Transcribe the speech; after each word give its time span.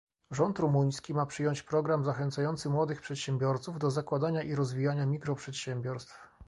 Rząd 0.31 0.59
rumuński 0.59 1.13
ma 1.13 1.25
przyjąć 1.25 1.61
program 1.63 2.03
zachęcający 2.05 2.69
młodych 2.69 3.01
przedsiębiorców 3.01 3.79
do 3.79 3.91
zakładania 3.91 4.41
i 4.43 4.55
rozwijania 4.55 5.05
mikroprzedsiębiorstw 5.05 6.13